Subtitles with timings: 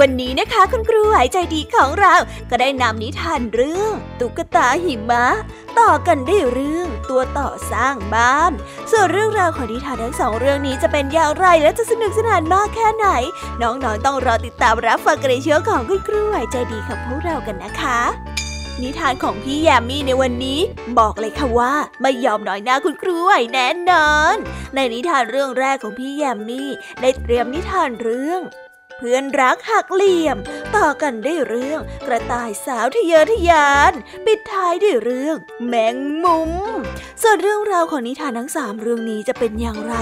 [0.00, 2.14] วันนี้นะคะคุณครูหายใจดีของเรา
[2.50, 5.26] ก็ได้นำนิทานเรื่อง ตุ๊กตาหิมะ
[5.78, 8.52] ต่อกันได้เรื่องตัวต่อสร้างบ้าน
[8.90, 13.08] ส่วนเรื่องราวของนิทานทั้งสองเรื่องนี้จะเป็นอย่างไรและจะสนุกสนานมากแค่ไหน
[13.62, 18.00] น้องๆต้องรอติดตามรับฟังกันในเชื้อของคุณครูหายใจดีกับพวกเรากันนะคะ
[18.82, 20.60] นิทานของพี่แยมมี่ในวันนี้
[20.98, 21.72] บอกเลยค่ะว่า
[22.02, 24.36] ไม่ยอมน้อยหน้าคุณครูไหวแน่นอน
[24.74, 26.70] ในนิทานเรื่องแรกของพี่แยมมี่
[27.00, 28.42] ได้เตรียมนิทานเรื่อง
[28.98, 30.36] เพื่อนรักหักเหลี่ยม
[30.76, 33.92] ต่อกันได้เรื่องกระต่ายสาวทะเยอทะยาน
[34.26, 36.52] ปิดท้ายด้วยเรื่อง แมงมุม
[37.22, 39.94] ส่วนเรื่องราวของนิทานทั้งสามเรื่องนี้จะเป็นอย่างไร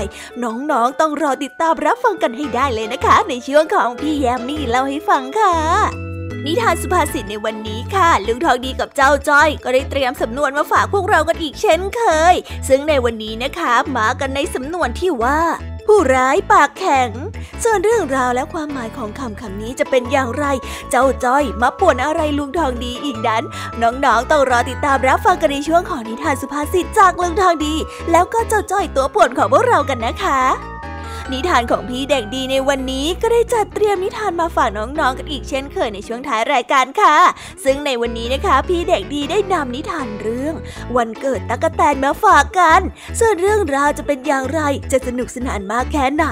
[0.42, 5.54] น้องๆต้องรอติดตามรับฟังกันให้ได้เลยนะคะ ในช่วงของพี่แยมมี่เล่าให้ฟังค่ะ
[6.46, 12.02] นิทานสุภาษิตในวันนี้ค่ะ ลุงทองดีกับเจ้าจ้อย ก็ได้เตรียมสำนวนมาฝากพวกเรากันอีกเช่นเค
[12.32, 12.34] ย
[12.68, 15.40] ซึ่งในวันนี้นะคะ มากันในสำนวนที่ว่า
[15.86, 17.10] ผู้ร้ายปากแข็ง
[17.64, 20.44] ส่วนเรื่องราวและความหมายของคำคำนี้จะเป็นอย่างไร
[20.90, 23.42] เจ้าจ้อยมาป่วนอะไรลุงทองดีอีกนั้น
[23.82, 27.74] น้องๆต้องรอติดตามรับฟังกันในช่วงของนิทานสุภาษิตจากลุงทองดี
[28.10, 30.73] แล้วก็เจ้าจ้อยตัวป่วนของพวกเรากันนะคะ
[31.32, 37.16] นิทานของพี่เด็กดีในวันนี้ก็ได้จัดเตรียมนิทานมาฝากน้องๆกันอีกเช่นเคยในช่วงท้ายรายการค่ะ
[37.64, 40.54] ซึ่งในวันนี้นะคะ พี่เด็กดีได้นำนิทานเรื่อง
[40.96, 42.80] วันเกิดตั๊กแตนมาฝากกัน
[43.18, 44.60] ส่วนเรื่องราวจะเป็นอย่างไร
[44.92, 46.26] จะสนุกสนานมากแค่ไหน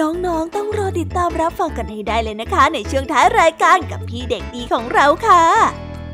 [0.00, 5.91] น้องๆต้องรอติดตามรับฟังกันให้ได้เลยนะคะ ในช่วงท้ายรายการกับพี่เด็กดีของเราค่ะ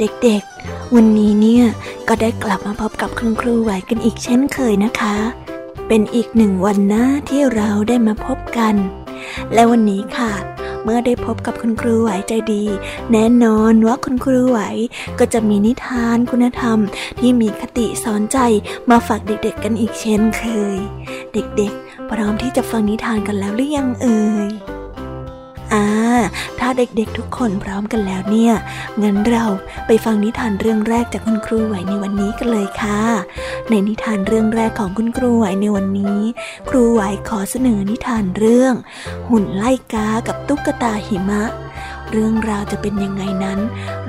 [0.00, 1.64] เด็กๆ วันนี้เนี่ย
[2.08, 5.16] ก็ได้กลับมาพบกับคุณครูไหวกันอีกเช่นเคยนะคะ
[5.88, 8.74] เป็นอีกหนึ่งวันนะที่เราได้มาพบกัน
[9.52, 10.32] และวันนี้ค่ะ
[10.84, 12.64] เมื่อได้พบกับคุณครูไหวใจดี
[13.12, 14.60] แน่นอนว่าคุณครูไหว
[15.18, 16.78] ก็จะมีนิทานคุณธรรม
[17.18, 18.38] ที่มีคติสอนใจ
[18.90, 20.44] มาฝากเด็กๆกันอีกเช่นเค
[20.76, 20.78] ย
[21.34, 24.77] เด็กๆ พร้อมที่จะฟังนิทานกันแล้วหรือยังเอ่ย
[26.58, 28.52] ถ้าเด็กๆทุกคนพร้อมกันแล้วเนี่ย
[29.02, 29.44] งั้นเรา
[29.86, 33.00] ไปฟังนิทานเรื่องแรกจากคุณครูไหวในวันนี้กันเลยค่ะ
[33.70, 36.18] ในนิทานเรื่องแรกของคุณครูไหวในวันนี้
[36.68, 38.74] ครูไหวขอเสนอนิทานเรื่อง
[39.28, 41.42] หุ่นไล่กากับตุ๊กตาหิมะ
[42.10, 43.58] เรื่องราวจะเป็นยังไงนั้น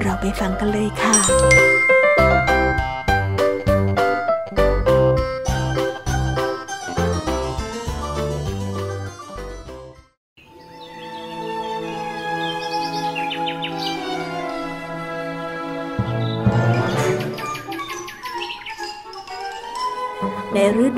[0.02, 1.79] เราไปฟังกันเลยค่ะ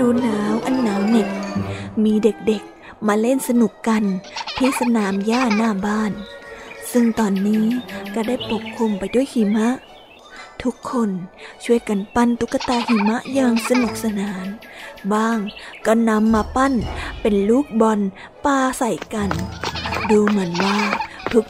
[0.02, 1.30] ดูหนาวอันหนาวเหน็บ
[2.04, 4.04] มีเด็กๆมาเล่นสนุกกัน
[4.58, 6.12] ที่สนามหญ้าหน้าบ้าน
[6.92, 7.66] ซึ่งตอนนี้
[8.14, 9.70] ก็ได้ปกคลุมไปด้วยหิมะ
[10.64, 11.10] ทุกคน
[11.64, 14.46] ช่วยกันปั้นตุ๊กตาหิมะอย่างสนุกสนาน
[15.14, 15.38] บ้าง
[15.86, 16.74] ก็นำมาปั้น
[17.22, 18.00] เป็นลูกบอล
[18.46, 19.30] ปาใส่กัน
[20.10, 20.78] ดูเหมือนว่า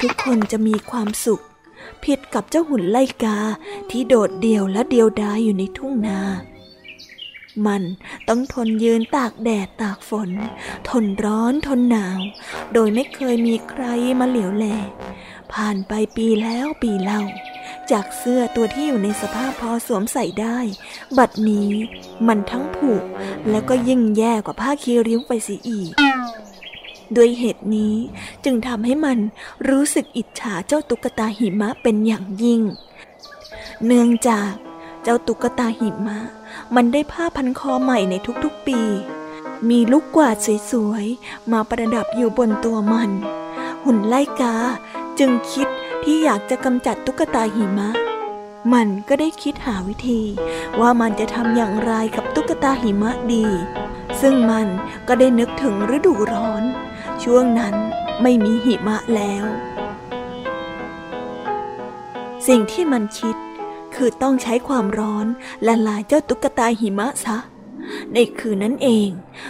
[0.02, 1.42] ทุกๆคนจะมีความสุข
[2.04, 3.38] ผิดกับเจ้าหุ่นไล่กา
[3.90, 6.20] ที่โดดเดี่ยวและเดียวดายอยู่ในทุ่งนา
[7.68, 7.82] มัน
[8.28, 10.30] ต้องทนยืนตากแดดตากฝน
[10.90, 12.20] ทนร้อนทนหนาว
[12.74, 13.84] โดยไม่เคยมีใคร
[14.20, 14.66] มาเหลียวแล
[15.54, 17.22] ผ่านไปปีแล้วปีเล่า
[17.92, 20.58] จากเสื้อตัวที่อยู่ในสภาพพอสวมใส่ได้
[21.18, 21.72] บัดนี้
[22.28, 22.92] มันทั้งผุ
[23.50, 25.92] แล้วก็ยิ่งแย่กว่าผ้าคีริ้วไปเสียอีก
[27.16, 27.96] ด้วยเหตุนี้
[28.44, 29.18] จึงทำให้มัน
[29.70, 32.62] รู้สึกอิจฉาเจ้าตุ๊กตาหิมะเป็นอย่างยิ่ง
[33.86, 34.52] เนื่องจาก
[35.04, 36.20] เจ้าตุ๊กตาหิมะ
[36.76, 38.80] มันได้ผ้าพันคอใหม่ในทุกๆปี
[39.70, 40.36] มีลูกกวาด
[40.72, 43.12] สวยๆ มาประดับอยู่บนตัวมัน
[43.84, 44.56] หุ่นไล่กา
[45.20, 45.68] จึงคิด
[46.04, 47.90] ที่อยากจะกำจัดตุ๊กตาหิมะ
[48.74, 50.22] มันก็ได้คิดหาวิธี
[50.80, 53.46] ว่ามันจะทำอย่างไรกับตุ๊กตาหิมะดี
[54.22, 54.68] ซึ่งมัน
[55.08, 56.64] ก็ได้นึกถึงฤดูร้อน
[57.24, 57.76] ช่วงนั้น
[58.22, 59.46] ไม่มีหิมะแล้ว
[62.48, 63.36] สิ่งที่มันคิด
[63.96, 65.26] คือต้องใช้ความร้อน
[65.68, 67.38] ละลายเจ้าตุ๊กตาหิมะซะ
[68.14, 69.10] ในคืนนั้นเอง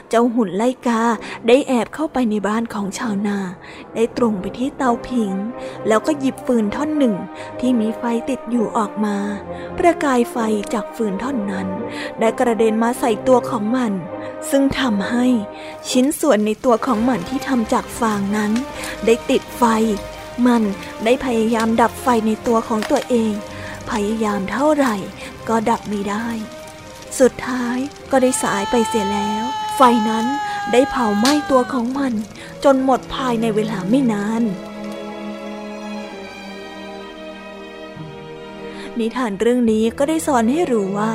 [0.10, 1.02] เจ้าหุ่นไล่กา
[1.48, 3.40] ได้แอบเข้าไปในบ้านของชาวนา
[3.96, 5.32] ได้ตรงไปที่เตาผิง
[5.88, 7.16] แล้วก็หยิบฟืนท่อนหนึ่ง
[7.60, 9.18] ที่มีไฟติดอยู่ออกมา
[9.78, 10.38] ประกายไฟ
[10.74, 11.68] จากฟืนท่อนนั้น
[12.20, 13.94] ได้กระเด็นมาใส่ตัวของมัน
[14.50, 15.26] ซึ่งทำให้
[15.90, 18.52] ชิ้นส่วนในตัวของมันที่ทำจากฟางนั้น
[19.06, 19.64] ได้ติดไฟ
[20.46, 20.64] มัน
[21.06, 23.34] ได้พยายามดับไฟในตัวของตัวเอง
[23.92, 24.96] พยายามเท่าไหร่
[25.48, 26.28] ก็ดับไม่ได้
[27.20, 27.78] สุดท้าย
[28.12, 29.44] ก็ได้สายไปเสียแล้ว
[29.76, 30.26] ไฟนั้น
[30.72, 32.14] ได้เผาไหม้ตัวของมัน
[32.64, 34.44] จนหมดภายในเวลาไม่นาน
[39.00, 41.14] นิทานเรื่องนี้ก็ได้สอนให้รู้ว่า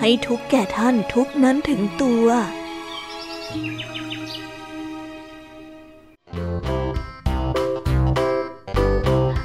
[0.00, 2.26] ให้ทุกแก่ท่านทุกนั้นถึงตัว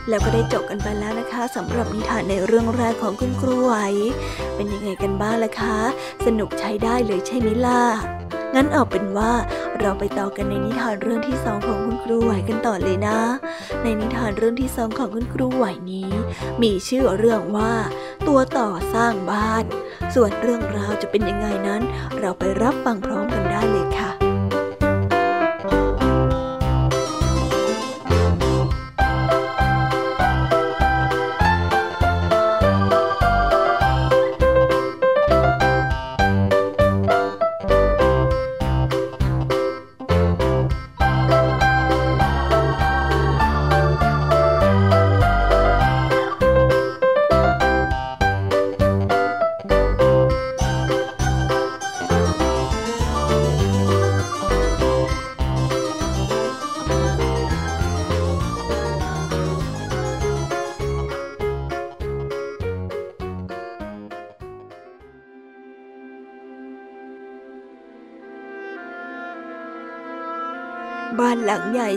[0.10, 3.76] แล้วก็ได้จบกันไปแล้วนะคะสำหรับนิทานในเรื่องแรกของคุณครูไหว
[4.56, 5.78] เป็นยังไงกันบ้างล่ะคะ
[6.26, 7.84] สนุกใช้ได้เลยใช่ไหมล่ะ
[8.56, 9.32] งั้นเอาเป็นว่า
[9.80, 13.18] เราไปต่อกันในนิทานเรื่องที่สองของคุณครูไหวกันต่อเลยนะ
[13.84, 16.10] ในนิทานเรื่องที่สองของคุณครูไหวนี้
[16.62, 17.74] มีชื่อเรื่องว่า
[18.28, 19.66] ตัวต่อสร้างบ้าน
[20.16, 21.82] ส่วนเรื่องราวจะเป็นยังไงนั้น
[22.20, 24.11] เราไปรับฟังพร้อมกันได้เลยค่ะ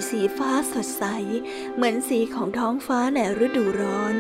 [0.09, 1.05] สีฟ้าสดใส
[1.75, 4.15] เหมือนสีของท้องฟ้าในฤดูร้อน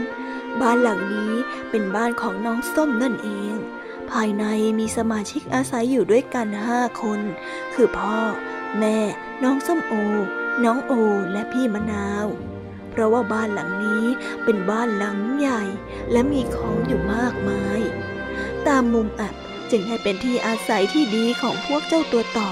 [0.60, 1.32] บ้านหลังนี้
[1.70, 3.54] เป็นบ้านของน้องส้มนั่นเอง
[4.10, 4.44] ภายใน
[4.78, 7.20] มีสมาชิกอาศัยอยู่ด้วยกันห้าคน
[7.74, 8.18] คือพ่อ
[8.78, 8.98] แม่
[9.42, 9.92] น้องส้มโอ
[10.64, 10.92] น้องโอ
[11.32, 12.26] และพี่มะนาว
[12.90, 14.04] เพราะว่าบ้านหลังนี้
[14.44, 15.62] เป็นบ้านหลังใหญ่
[16.12, 17.80] และมีของอยู่มากมาย
[18.66, 19.34] ตามมุมอับ
[19.70, 22.50] จึงให้เป็นที่อาศัยที่ดีของพวกเจ้าตัวต่อ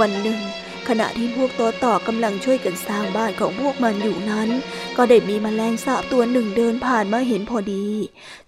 [0.00, 0.40] วันหนึ่ง
[0.88, 4.48] ขณะที่พวกตัวต่อกำลังช่วยกันสร้างบ้านของพวกมันอยู่นั้น
[4.96, 7.86] ก็ได้มีแมลงสาบตัวหนึ่งเดินผ่านมาเห็นพอดี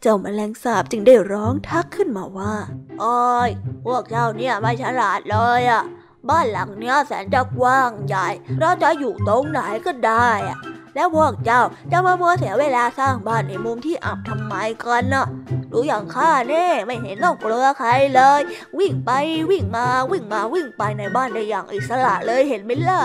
[0.00, 2.55] เจ้าแมลงสาบจึงได้ร้องทักขึ้นมาว่า
[3.00, 3.50] โอ้ย
[3.87, 5.83] พวกเจ้าเนี่ยไม่ฉลาดเลยอะ
[6.28, 8.28] บ้านหลังเนี้ยแสนจะกว้างใหญ่
[8.61, 10.59] เราจะอยู่ตรงไหนก็ได้อะ
[10.97, 11.62] แล้วพวกเจ้า
[11.93, 15.26] จะมามัวเสียเวลาสร้างบ้านในมุมที่อับทำไมกันน่ะ
[15.73, 18.41] ดูอย่างข้าเน่ไม่เห็นต้องกลัวใครเลย
[18.79, 19.11] วิ่งไป
[19.50, 23.03] วิ่งมาวิ่งมาวิ่งไปในบ้านได้อย่างอิสระเลยเห็นไหมล่ะ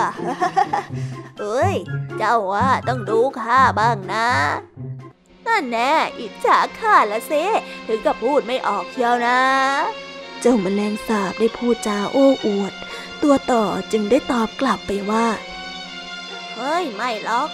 [1.39, 1.75] เอ้ย
[2.17, 4.27] เจ้าว่าต้องดูข้าบ้างนะ
[5.47, 7.33] นั่นแน่อิจฉาข้าละเซ
[7.87, 9.39] ถึงกับพูดไม่ออกเชียวนะ
[10.41, 12.73] เจ้าแมลงสาบได้พูดจาโอ้อวด
[13.23, 15.27] ตัวต่อจึงได้ตอบกลับไปว่า
[16.55, 17.49] เฮ้ย ไม่หรอก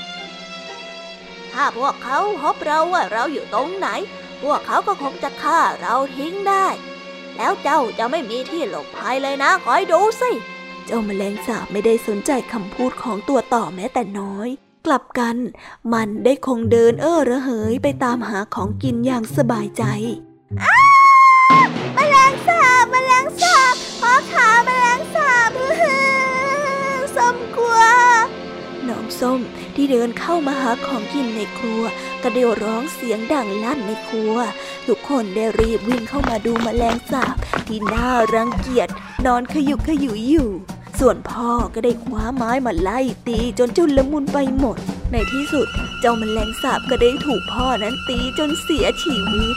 [1.60, 3.88] ถ้าพวกเขาพบเราว่าเราอยู่ตรงไหน
[4.44, 6.68] พวกเขาก็คงจะฆ่าเราทิ้งได้
[7.38, 10.32] แล้วเจ้าจะไม่มีที่หลบภัยเลยนะคอยดูสิ
[10.86, 14.50] เจ้าแมลงสาบไม่ได้สนใจคำพูดของตัวต่อแม้แต่น้อย
[14.86, 15.38] กลับกัน
[15.94, 19.84] มันได้คงเดินเอ้อระเหยไปตามหาของกินอย่างสบายใจ
[29.22, 29.40] ส้ม
[29.76, 31.84] ที่เดินเข้ามาหาของกินในครัว
[32.22, 34.36] ก็ได้ร้องเสียงดังลั่นในครัว
[34.88, 37.36] ทุกคนได้รีบวิ่งเข้ามาดูมแมลงสาบ
[37.68, 38.90] ที่น่ารังเกียจ
[39.26, 40.50] นอนขยุกขยุยอยู่
[41.00, 44.78] ส่วนพ่อก็ได้คว้าไม้มาไล่ตีจนจุลมุนไปหมด
[45.12, 45.68] ในที่สุด
[46.00, 49.56] เจ้ามแมลงสาบก็ได้ถูกพ่อนั้นตีจนเสียชีวิต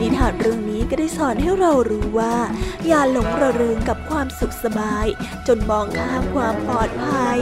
[0.00, 2.34] นิทานเรื่องนี้ก็ได้สอนให้เรารู้ว่า
[2.86, 5.06] อย่าหลงระเริงกับความสุขสบาย
[5.46, 7.38] จนมองข้ามความปลอดภัย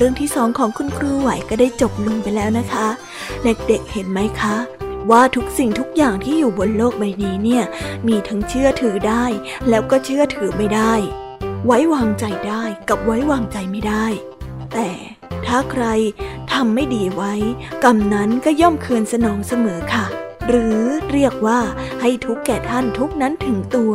[0.00, 2.86] เรื่องที่สองของคุณครูไหวก็ได้จบลงไปแล้วนะคะ
[3.44, 4.56] เด็กๆเห็นไหมคะ
[5.10, 7.64] ว่าทุกสิ่งทุกอย่างที่อยู่บนโลกใบนี้เนี่ย
[8.08, 9.24] มีทั้งเชื่อถือได้
[9.68, 10.92] แล้วก็เชื่อถือไม่ได้
[11.66, 14.06] ไว้วางใจได้กับไว้วางใจไม่ได้
[14.74, 14.90] แต่
[15.46, 15.84] ถ้าใคร
[16.52, 17.34] ทำไม่ดีไว้
[17.84, 20.06] กรรมนั้นก็ย่อมคืนสนองเสมอค่ะ
[20.48, 20.80] หรือ
[21.12, 21.60] เรียกว่า
[22.00, 23.94] ให้ทุกแก่ท่านทุกนั้นถึงตัว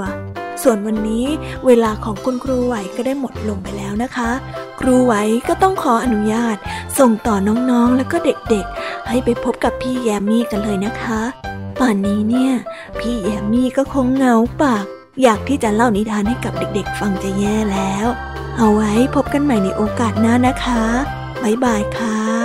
[0.64, 1.26] ส่วนวันนี้
[1.66, 4.32] เวลาของคุณครูไหวก็ได้หมดลงไปแล้วนะคะ
[4.79, 6.58] ครูไว้ก็ต้องขออนุญาต
[7.00, 11.22] ส่งต่อน้องๆแล้วก็เด็กๆ ให้ไปพบกับพี่แยมมี่กันเลยนะคะ
[11.82, 12.53] ตอนนี้เนี่ย
[13.00, 14.86] พี่แยมมี่ก็คงเหงาปาก
[15.22, 18.07] อยากที่จะเล่านิทานให้กับเด็กๆ ฟังจะแย่แล้ว
[18.57, 20.83] เอาไว้พบกันใหม่ในโอกาสหน้านะคะ
[21.44, 22.45] บ๊ายบายค่ะ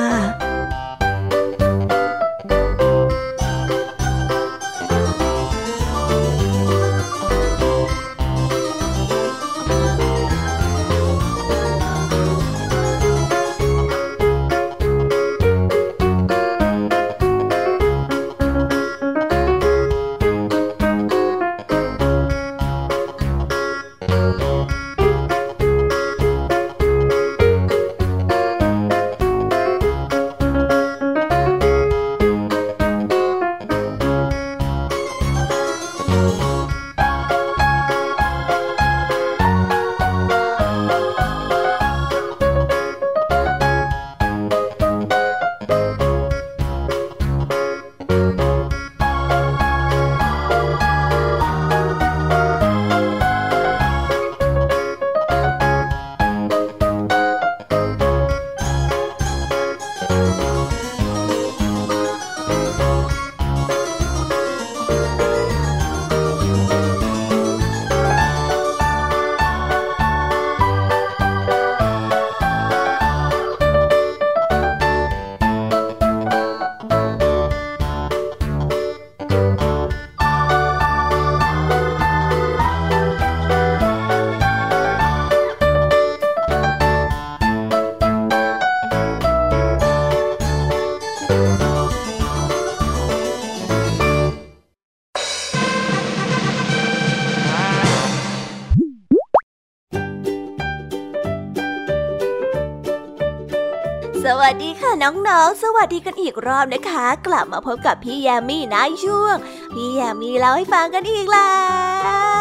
[104.90, 109.36] น้องๆ สวัสดีกันอีกรอบนะคะ กลับมาพบกับพี่ยามีในช่วง
[109.74, 111.60] พี่ยามีเล่าให้ฟังกันอีกแล้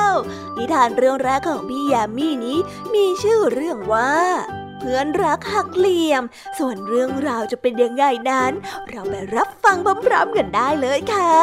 [0.07, 0.09] ว
[0.57, 2.59] นิทานเรื่องแรกของพี่ยามีนี้
[2.93, 4.13] มีชื่อเรื่องว่า
[4.79, 6.23] เพื่อนรักหักเหลี่ยม
[6.57, 8.51] ส่วนเรื่องราวจะเป็นยังไงนั้น
[8.89, 11.39] เราไปรับฟังพร้อมๆกันได้เลยค่ะ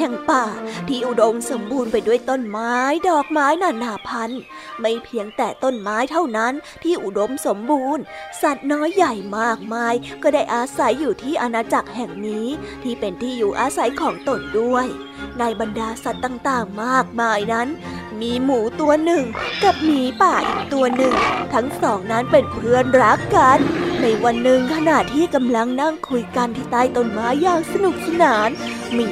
[0.00, 0.46] แห่งป่า
[0.88, 2.74] ที่อุดมสมบูรณ์ไปด้วยต้นไม้
[3.08, 4.40] ดอกไม้นานาพันธุ์
[4.80, 8.02] ไม่เพียงแต่ต้นไม้เท่านั้นที่อุดมสมบูรณ์
[8.42, 12.46] สัตว์น้อยใหญ่มากมาย ก็ได้อาศัยอยู่ที่อาณาจักรแห่งนี้
[12.82, 14.86] ที่เป็นที่อยู่อาศัยของตนด้วย
[15.38, 17.68] ในบรรดาสัตว์ต่างๆ มากมายนั้น
[18.20, 19.24] มีหมูตัวหนึ่ง
[19.62, 21.14] กับหมีป่าอีกตัวหนึ่ง
[21.54, 23.58] ทั้งสองนั้นเป็นเพื่อนรักกัน
[24.02, 28.50] ในวันหนึ่งขณะที่กำลังนั่งคุยกันที่ใต้ต้นไม้อย่างสนุกสนาน
[28.94, 29.10] หมี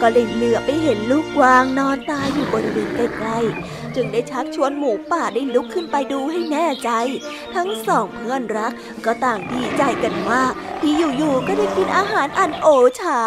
[0.00, 6.90] ก็เลยเหลือไปเห็นลูกกวางนอนตายอยู่บริเวณใกล้ๆ จึงได้ชักชวนหมูป่าได้ลุกขึ้นไปดูให้แน่ใจ
[7.54, 8.72] ทั้งสองเพื่อนรัก
[9.04, 12.68] ก็ต่างดีใจกันมาก ที่อยู่ๆก็ได้กินอาหารอันโอ
[13.00, 13.20] ชา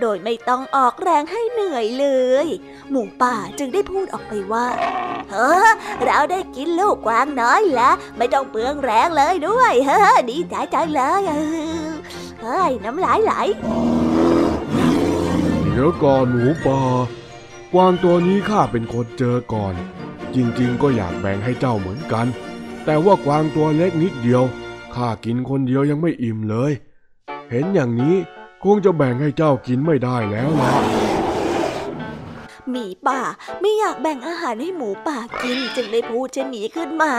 [0.00, 2.06] โดยไม่ต้องออกแรงให้เหนื่อยเล
[2.44, 2.46] ย
[2.90, 4.66] หมูป่าจึงได้พูดออกไปว่า
[5.30, 5.68] เฮ้อ
[6.04, 11.22] เราได้กินลูกกวางน้อยแล้วไม่ต้องเปลืองแรงเลยด้วย เฮ้อดีใจจังเลย
[12.42, 13.34] เฮ้ยน้ำลายไหล
[15.78, 16.80] ดี๋ยวก่อนหมูป่า
[17.72, 19.74] กวางตัวนี้ข้าเป็นคนเจอก่อน
[20.34, 22.26] จริงๆ ก็อยากแบ่งให้เจ้าเหมือนกัน
[22.84, 24.42] แต่ว่ากวางตัวเล็กนิดเดียว
[24.94, 26.72] ข้ากินคนเดียวยังไม่อิ่มเลย
[27.50, 28.16] เห็นอย่างนี้
[28.64, 30.72] คงจะแบ่งให้เจ้ากินไม่ได้แล้วล่ะ
[32.70, 33.20] หมีป่า
[33.60, 37.14] ไม่อยากแบ่งอาหารให้หมูป่ากินจึงได้พูดเช่นนี้ขึ้นมา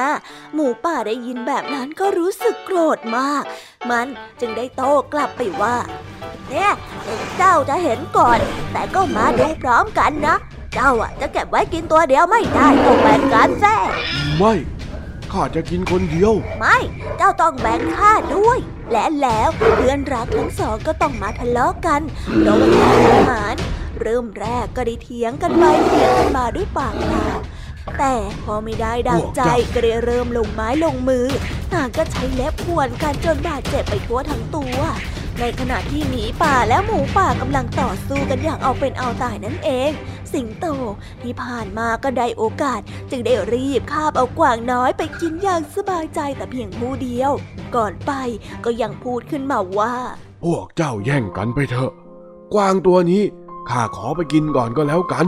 [0.54, 3.44] หมูป่าได้ยินแบบนั้นก็รู้สึกโกรธมาก
[3.90, 4.08] มัน
[4.40, 5.76] จึงได้โต้กลับไปว่า
[6.50, 6.72] เนี่ย
[7.06, 8.40] ถึงเจ้าจะเห็นก่อน
[8.72, 10.36] แต่ก็มาดูพร้อมกันนะ
[10.74, 13.76] เจ้าอะจะเก็บไว้กินตัวเดียวไม่ได้ต้องแบ่งกันแท้
[14.38, 14.54] ไม่
[15.32, 16.78] ข้าจะกินคนเดียว ไม่
[17.18, 18.58] เจ้าต้องแบ่งข้าด้วย
[18.92, 22.02] และแล้วเพื่อนรักทั้งสองก็ต้องมาทะเลาะกัน
[22.40, 23.56] เพราะว่าแย่งอาหาร
[24.02, 27.28] เริ่มแรกก็ได้เถียงกันไปเถียงกันมาด้วยปากเปล่า
[28.00, 29.42] แต่พอไม่ได้ดังใจ
[29.74, 31.26] ก็ได้เริ่มลงไม้ลงมือ
[31.74, 34.80] ต่างก็ใช้เล็บข่วนกันจนบาดเจ็บไปทั่วทั้งตัว
[35.40, 39.92] ในขณะที่หมีป่าและหมูป่ากำลังต่อสู้กันอย่างเอาเป็นเอาตายนั่นเอง
[40.34, 40.66] สิงโต
[41.22, 47.32] ที่ผ่านมาก็ได้โอกาส จึงได้รีบคาบเอากวางน้อยไปกินอย่างสบายใจแต่เพียงผู้เดียว
[47.76, 48.12] ก่อนไป
[48.66, 49.96] ก็ยังพูดขึ้นมาว่า
[50.44, 51.92] พวกเจ้าแย่งกันไปเถอะ
[52.54, 53.24] กวางตัวนี้
[53.70, 55.26] ข้าขอไปกินก่อนก็แล้วกัน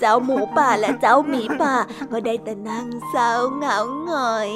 [0.00, 1.74] เจ้าหมูป่าและเจ้าหมีป่า
[2.12, 4.52] ก็ได้แต่นั่งเศร้าเหงาหงอย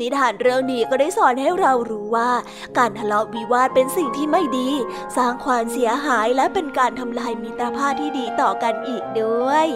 [0.00, 2.30] นิทานเรื่องนี้ก็ได้สอนให้เรารู้ว่า
[2.78, 4.70] การทะเลาะวิวาทเป็นสิ่งที่ไม่ดี
[5.16, 9.66] สร้างความเสียหายและเป็นการทำลายมิตรภาพที่ดีต่อกันอีกด้วย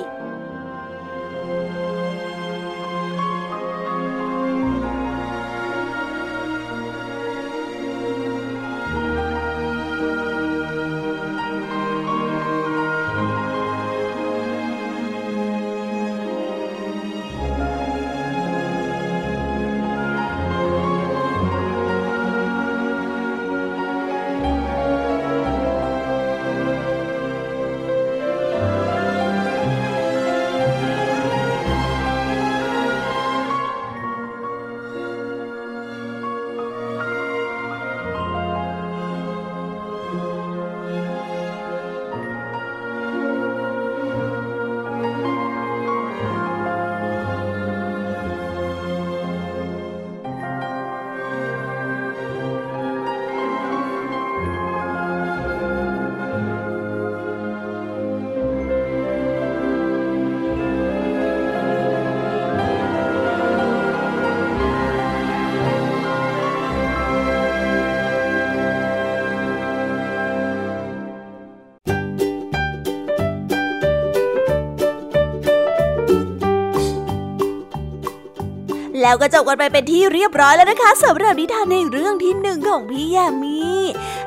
[79.08, 83.60] แล้วก็จบกันไปเป็นที่เรียบร้อยแล้วนะคะสำหรับนิทานในเรื่องที่หนึ่งของพี่ยามี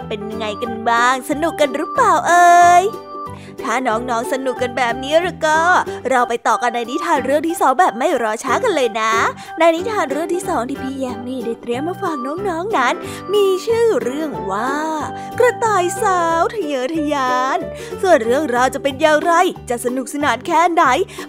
[0.07, 2.83] เป็นไงกันบ้าง สนุกกันหรือเปล่าเอ่ย
[3.63, 5.61] ถ้าน้องๆสนุกกันแบบนี้หรือก็
[6.09, 9.13] เราไปต่อกันในนิทานเรื่องที่สองแบบไม่รอช้ากันเลยนะ
[9.59, 12.17] ในนิทานเรื่องที่สองที่พี่แยมมี่ได้เตรียมมาฝาก
[12.47, 12.93] น้องๆนั้น
[13.33, 14.75] มีชื่อเรื่องว่า
[15.39, 17.57] กระต่ายสาวทะเยอทะยาน
[18.01, 19.33] ส่วนเรื่องราวจะเป็นอย่างไร
[19.69, 20.83] จะสนุกสนานแค่ไหน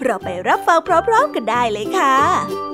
[0.05, 2.72] เราไปรับฟังพร้อมๆกันได้เลยค่ะ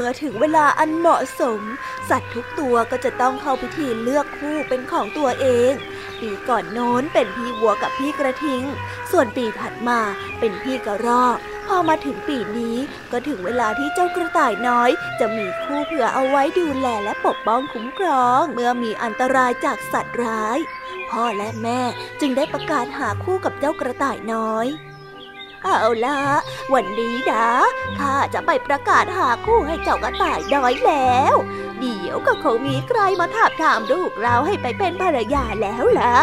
[0.00, 1.60] เมื่อถึงเวลาอันเหมาะสม
[2.10, 5.72] สัตว์ทุกตัวก็จะต้องเข้าพิธีเลือกคู่เป็นของตัวเอง
[6.20, 8.62] ปีก่อนโน้นเป็นพี่วัวกับพี่กระทิง
[9.10, 10.00] ส่วนปีถัดมา
[10.38, 12.76] เป็นพี่กระรอก พอมาถึงปีนี้
[13.12, 20.58] ก็ถึงเวลาที่เจ้ากระต่ายน้อย จะมีคู่เผื่อเอาไว้ดูแลและปกป้องคุ้มครอง เมื่อมีอันตรายจากสัตว์ร้าย
[21.10, 21.80] พ่อและแม่
[22.20, 24.66] จึงได้ประกาศหาคู่กับเจ้ากระต่ายน้อย
[25.64, 26.18] เอาละ
[26.74, 27.48] วันนี้นะ
[27.98, 31.34] ข้าจะไปประกาศหาคู่ให้เจ้ากระต่ายน้อยแล้ว
[31.80, 36.16] เดี๋ยวก็คงมีใครมาถามถามลูกเราให้ไปเป็นภรรยาแล้วล่ะ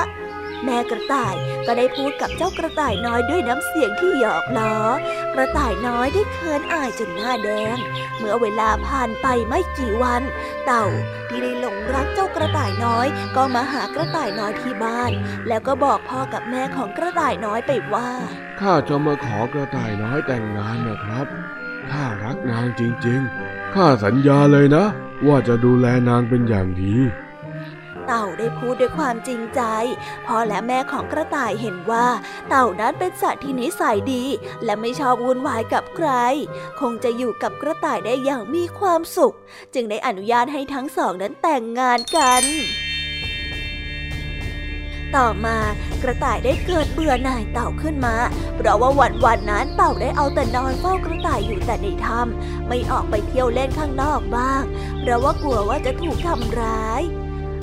[0.64, 4.76] แม่กระต่ายก็ได้พูดกับเจ้ากระต่ายน้อยด้วยน้ำเสียงที่หยอกล้อ
[5.34, 7.78] กระต่ายน้อยได้เคินอายจนหน้าแดง
[8.18, 10.22] เมื่อเวลาผ่านไปไม่กี่วัน
[10.66, 10.86] เต่า
[11.30, 15.12] ที่ได้หลงรักเจ้ากระต่ายน้อย ก็มาหากระต่ายน้อยที่บ้าน
[15.48, 18.10] แล้วก็บอกพ่อกับแม่ของกระต่ายน้อยไปว่า
[18.60, 21.28] ข้าจะมาขอกระต่ายน้อยแต่งงานนะครับ
[21.92, 24.86] ข้ารักนางจริงๆข้าสัญญาเลยนะ
[25.28, 26.96] ว่าจะดูแลนางเป็นอย่างดี
[28.06, 29.62] เต่าได้พูดด้วยความจริงใจ
[30.26, 32.08] พ่อและแม่ของกระต่ายเห็นว่า
[32.50, 34.24] เต่านั้นเป็นสัตว์ที่นิสัยดี
[34.64, 36.10] และไม่ชอบวุ่นวายกับใคร
[36.80, 39.36] คงจะอยู่กับกระต่ายได้อย่างมีความสุข
[39.74, 42.44] จึงได้อนุญาตให้ทั้งสองนั้นแต่งงานกัน
[45.16, 45.58] ต่อมา
[46.04, 48.16] กระต่ายได้เกิดเบื่อหน่ายเต่าขึ้นมา
[48.56, 54.64] เพราะว่าวันวันนั้นเต่าได้เอาแต่นอนเฝ้ากระต่ายอยู่แต่ในถ้ำไม่ออกไปเที่ยวเล่นข้างนอกบ้าง
[55.00, 57.02] เพราะว่ากลัวว่าจะถูกทำร้าย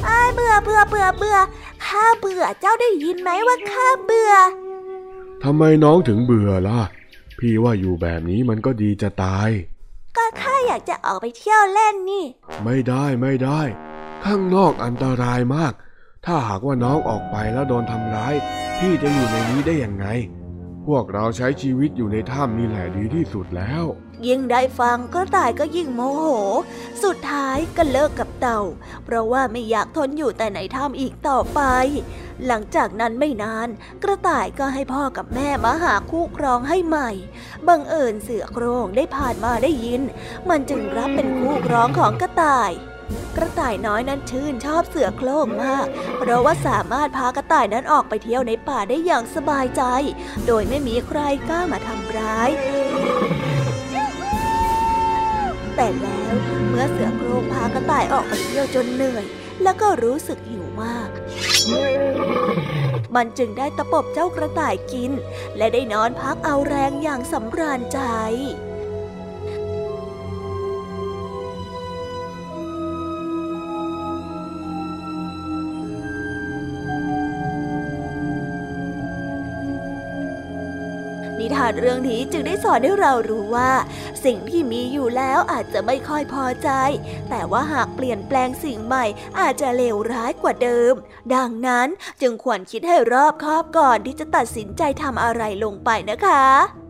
[0.09, 1.39] อ้เบื่อเบื่อเบื่อเบื่อ
[1.87, 4.33] ข้าเบื่อเจ้าได้ยินไหมว่าข้าเบื่อ
[5.45, 6.81] ทำไมน้องถึงเบื่อล่ะ
[7.39, 9.51] พี่ว่าอยู่แบบนี้มันก็ดีจะตาย
[10.17, 12.25] ก็ข้าอยากจะออกไปเที่ยวเล่นนี่
[12.65, 13.61] ไม่ได้ไม่ได้
[14.25, 15.73] ข้างนอกอันตรายมาก
[16.27, 18.35] ถ้าหากว่าน้องออกไปแล้วโดนทำร้าย
[18.79, 20.07] พี่จะอยู่ในนี้ได้ยังไง
[20.87, 23.85] พวกเราใช้ชีวิตอยู่ในถ้ำนี่แหละดีที่สุดแล้ว
[24.27, 26.25] ยิ่งได้ฟังกระต่ายก็ยิ่งโมโห
[27.03, 28.61] สุดท้ายก็เลิกกับเต่า
[29.05, 31.61] เพราะว่าไม่อยากทนอยู่แต่ในถ้ำอีกต่อไป
[32.47, 33.69] หลังจากนั้นไม่นาน
[34.03, 37.11] กระต่ายก็ให้พ่อกับแม่มาหาคู่ครองให้ใหม่
[37.69, 40.03] บังเอิญเสือโครงได้ผ่านมาได้ยิน
[40.49, 42.73] มันจึงรับเป็นคู่ครองของกระต่าย
[43.37, 45.87] กระต่ายน้อยนั้นชื่นชอบเสือโคร่งมาก
[46.19, 49.83] เพราะว่าสามารถพากระต่ายนั้นออกไปเที่ยวในป่าได้อย่างสบายใจ
[50.47, 52.51] โดยไม่มีใครกล้ามาทำร้าย
[55.77, 56.35] แต่แล้ว
[56.69, 59.25] เมื่อเสือโครงพากระต่ายออกไปเที่ยวจนเหนื่อย
[59.63, 61.11] แล้วก็รู้สึกหิวมาก
[63.17, 65.13] มันจึงได้ตะปบเจ้ากระต่ายกิน
[65.57, 83.73] และได้นอนพักเอาแรงอย่างสำราญใจานเรื่องนี้จึงได้สอนให้เรารู้ว่า
[84.25, 86.71] สิ่งที่มีอยู่แล้วอาจจะไม่ค่อยพอใจ
[87.31, 89.05] แต่ว่าหากเปลี่ยนแปลงสิ่งใหม่
[89.41, 90.95] อาจจะเลวร้ายกว่าเดิม
[91.35, 91.89] ดังนั้น
[92.21, 96.82] จึงควรคิดให้รอบคอบก่อนที่จะตัดสินใจทำอะไรลงไปนะคะ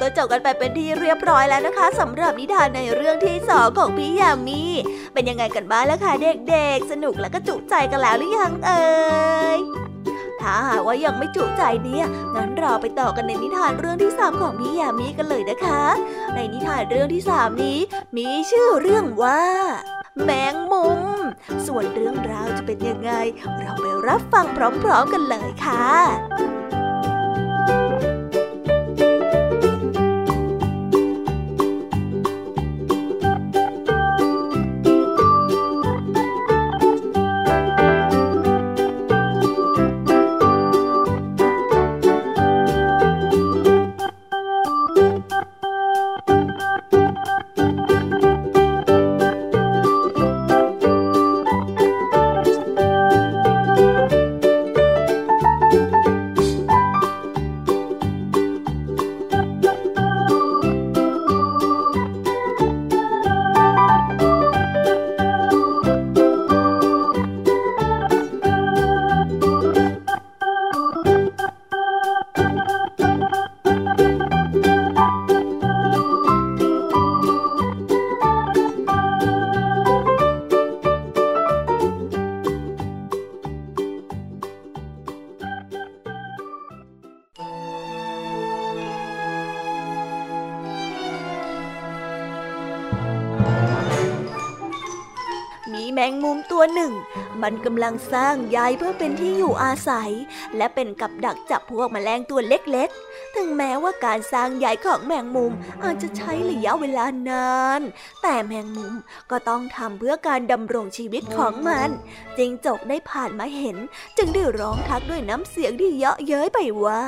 [0.00, 4.62] ก็จบกันไปเป็นที่เรียบร้อยแล้วนะคะสำหรับนิทานในเรื่องที่สองของพี่ยามี
[5.14, 8.86] เป็นยังไงกันบ้างล่ะคะเด็กๆ สนุกและก็จุใจกันแล้วหรือยังเอ่
[9.56, 9.58] ย
[10.40, 15.82] ถ้าหากว่ายังไม่จุใจเนี่ย งั้นเราไปต่อกันในนิทานเรื่องที่สามของพี่ยามีกันเลยนะคะ
[16.34, 17.78] ในนิทานเรื่องที่สามนี้
[18.16, 19.42] มีชื่อเรื่องว่า
[20.24, 21.00] แมงมุม
[21.66, 23.10] ส่วนเรื่องราวจะเป็นยังไง
[23.60, 26.55] เราไปรับฟังพร้อมๆกันเลยค่ะ
[97.48, 100.10] มันกำลังสร้างใยเพื่อเป็นที่อยู่อาศัย
[100.56, 105.52] และเป็นกับดักจับพวกแมลงตัวเล็กๆ ถึงแม้ว่าการสร้างใยของแมงมุม
[105.84, 107.80] อาจจะใช้ระยะเวลานาน
[108.22, 108.94] แต่แมงมุม
[109.30, 111.88] ก็ต้องทำเพื่อการดำรงชีวิตของมัน
[112.38, 113.76] จิงจกได้ผ่านมาเห็น
[114.16, 117.02] จึงได้ร้องทักด้วยน้ำเสียงที่เยาะเย้ยไปว่า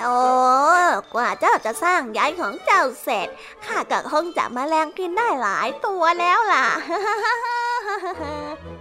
[0.00, 0.16] โอ้
[1.14, 3.28] กว่าเจ้าจะสร้างใยของเจ้าเสร็จ
[3.64, 6.66] ข้าก็คงจะมาแมลงกินได้หลายตัวแล้วล่ะ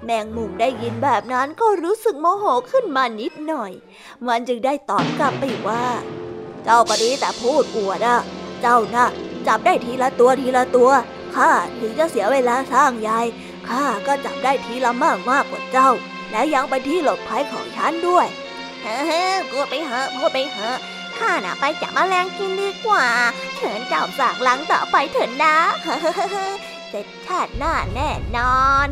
[0.06, 3.72] แมงมุมได้ยินแบบนั้นก็รู้สึกโมโหขึ้นมานิดหน่อย
[4.28, 5.84] มันจึงได้ตอบกลับไปว่า
[6.64, 8.20] เจ้าก็ดีแต่พูดอวดอะ
[8.62, 9.08] เจ้านะ่ะ
[9.48, 10.92] จับได้ทีละตัวทีละตัว
[11.36, 13.12] ข้าถึงจะเสียเวลาสร้างใย
[13.70, 15.90] ข้าก็จับได้ทีละมากมากกว่าเจ้า
[16.32, 18.28] แล้วยังไปที่หลบภัยของฉันด้วย
[18.86, 20.78] เฮ้อพูดไปเหอะพูดไปเหอะ
[21.18, 23.06] ข้าน่ะไปจับแมลงกินดีกว่า
[23.56, 25.56] เชิญเจ้าสากลังต่อไปเถิดนะ
[26.90, 28.88] เร็จชาติหน้าแน่นอน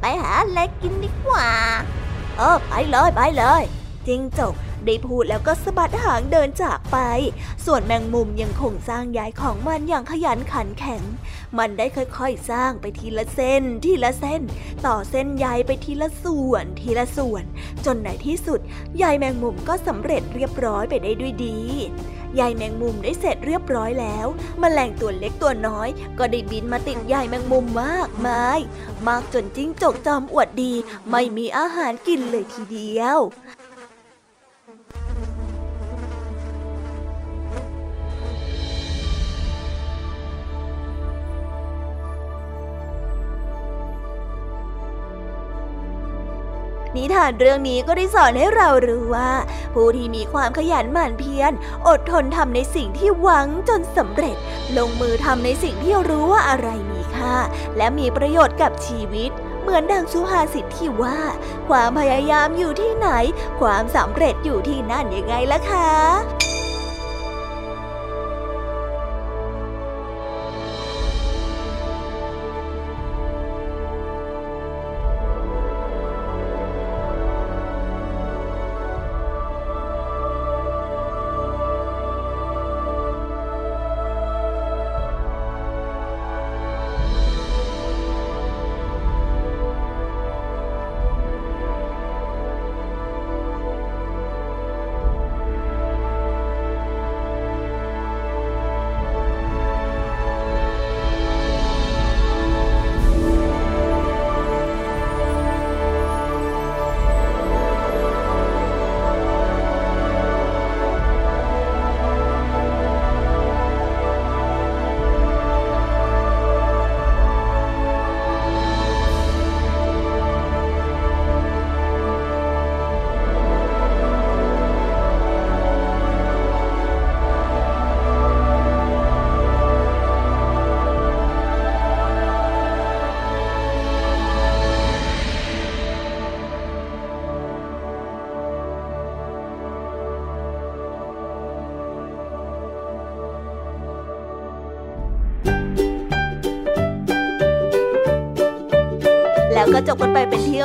[0.00, 1.48] ไปหาอะไรกินดีกว่า
[2.38, 3.62] เออไปเลยไปเลย
[4.06, 4.54] จิงจก
[4.86, 6.98] ได้พูดแล้วก็สะบัดหางเดินจากไป
[7.66, 11.02] ส่วนแมงมุมยังคงสร้างยายของมันอย่างขยันขันแข็ง
[11.58, 14.42] มันได้ค่อยๆสร้างไปทีละเส้น ทีละเส้น
[14.86, 17.44] ต่อเส้นใยไปทีละส่วน ทีละส่วน
[17.84, 18.60] จนในที่สุด
[19.02, 21.58] ยายแมงมุมก็สำเร็จเรียบร้อยไปได้ด้วยดี
[22.36, 24.26] ใยแมงมุมได้เสร็จเรียบร้อยแล้ว
[24.62, 28.60] มแมลงตัวเล็กตัวน้อย ก็ได้บินมาติดใยแมงมุมมากมาย
[29.06, 30.72] มากจนจิ้งจกจอมอวดดี
[31.10, 33.18] ไม่มีอาหารกินเลยทีเดียว
[46.98, 49.30] นิทานเรื่องนี้ก็ได้สอนให้เรารู้ว่า
[49.74, 51.52] ผู้ที่มีความขยันหมั่นเพียร
[51.88, 54.36] อดทนทำในสิ่งที่หวังจนสำเร็จ
[54.76, 57.36] ลงมือทำในสิ่งที่รู้ว่าอะไรมีค่า
[57.76, 59.30] และมีประโยชน์กับชีวิต
[59.62, 61.18] เหมือนดังสุภาษิตที่ว่า
[61.68, 63.08] ความพยายามอยู่ที่ไหน
[63.60, 66.55] ความสำเร็จอยู่ที่นั่นยังไงล่ะคะ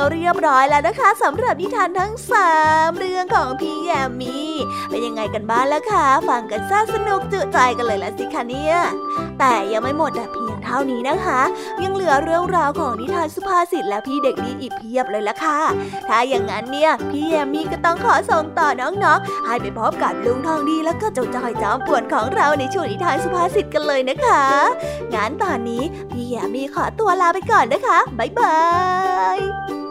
[0.02, 2.50] เป็นที่เรียบร้อยแล้วนะคะสำหรับนิทานทั้งสา
[2.88, 4.52] มเรื่องของพี่แยมมี่
[4.90, 8.74] เป็นยังไงกันบ้างล่ะคะฟังกันซะสนุกจุใจกันเลยละสิคะเนี่ย
[9.38, 11.40] แต่ยังไม่หมดแต่เพียงเท่านี้นะคะ
[11.82, 15.60] ยังเหลือเรื่องราวของนิทานสุภาษิตและพี่เด็กดีอีกเพียบเลยละค่ะ
[16.08, 24.44] ถ้าอย่างนั้นเนี่ยพี่แยมมี่ก็ต้องขอส่งต่อน้องๆ ให้ไปพบกับลุงทองดีแล้วก็เจ้าจอยจอมป่วนของเราในช่วงนิทานสุภาษิตกันเลยนะคะ
[25.14, 28.56] งั้นตอนนี้พี่แยมมี่ขอตัวลาไปก่อนนะคะบ๊ายบา
[29.38, 29.81] ย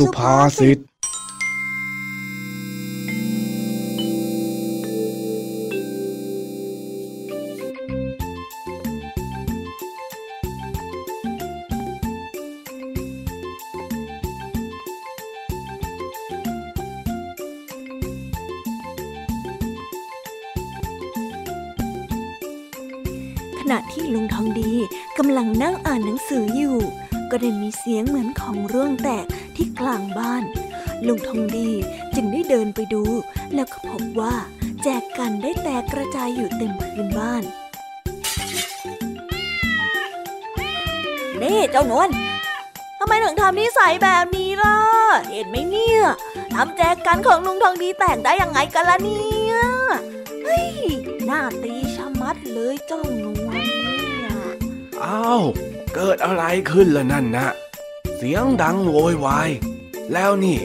[0.00, 0.78] สุภาษิต
[34.84, 37.42] แจกกันได้แตกกระจายอยู่เต็มพื้นบ้าน
[41.42, 42.08] นี่เจ้านวล
[42.98, 44.76] ทำไมถึงทำนิสัยแบบนี้ล่ะ
[45.30, 46.00] เห็นไหมเนี่ย
[46.54, 49.56] ทำแจกันของลุงทองดีแตกได้ยังไงกันล่ะเนี่ย
[50.44, 50.72] เฮ้ย
[51.24, 54.32] หน้าตีชะมัดเลยเจ้านวลเนี่ย
[55.02, 55.42] อ้าว
[55.94, 57.46] เกิดอะไรขึ้นล่ะนั่นนะ
[58.16, 59.50] เสียงดังโวยวาย
[60.12, 60.58] แล้วนี่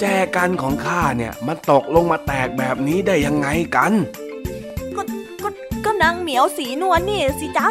[0.00, 0.04] แจ
[0.36, 3.92] กันของข้าเนี่ยมันตกลงมาแตกแบบนี้ได้ยังไงกัน
[4.96, 5.02] ก็
[5.42, 5.48] ก็
[5.84, 7.66] ก็นางเหมียวสีนวลนี่สิจ๊ะ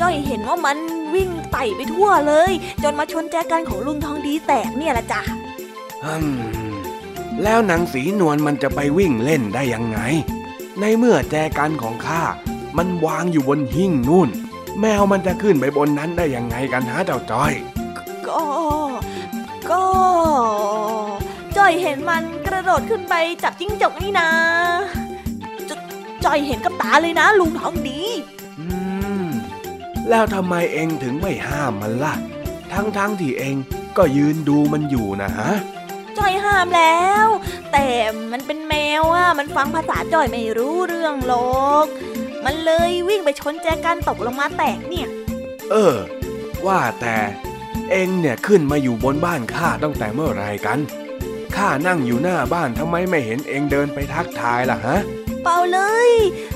[0.00, 0.78] จ้อยเห็นว่ามัน
[1.14, 2.52] วิ่งไต่ไปทั่วเลย
[2.82, 5.20] จนมาชนแจกันของลุงทองดีแตกเนี่ยละจ้ะ
[6.04, 6.74] อืม
[7.42, 9.98] แล้วนางสีนวลมันจะไปวิ่งเล่นได้ยังไง
[10.80, 12.22] ในเมื่อแจกันของข้า
[12.76, 14.28] มันวางอยู่บนหิ้งนู่น
[14.80, 17.52] แมวมันจะขึ้นไปบนนั้นได้ยังไงกันฮะเจ้าจ้อย
[18.26, 18.42] ก็
[19.70, 19.84] ก็
[21.56, 24.28] จ้อยเห็นมันกระโดดขึ้นไปจับจิ้งจกนี่นะ
[25.68, 25.70] จ
[26.24, 28.00] จ้อยเห็นกับตาเลยนะลุงทองดี
[28.58, 28.66] อื
[29.24, 29.26] ม
[30.08, 32.14] แล้วทำไมเองถึงไม่ห้ามมันล่ะ
[32.72, 33.56] ทั้งๆทที่เอง
[33.96, 35.50] ก็ยืนดูมันอยู่นะฮะ
[36.18, 37.26] จ้อยห้ามแล้ว
[37.72, 37.86] แต่
[38.32, 41.34] มันเป็นแมวอะ มันฟังภาษาจ้อยไม่รู้เรื่องหร
[41.66, 41.86] อก
[42.44, 45.08] มันเลยวิ่งไปชนแจกันตกลงมาแตกเนี่ย
[45.70, 45.96] เออ
[46.66, 47.16] ว่าแต่
[47.90, 50.78] เองเนี่ยขึ้นมาอยู่บนบ้านข้าตั้งแต่เมื่อไรกัน
[51.56, 54.96] ข้านั่งอยู่หน้าบ้านทำไมไม่เห็นเองเดินไปทักทายล่ะฮะ
[55.42, 56.10] เปล่าเลย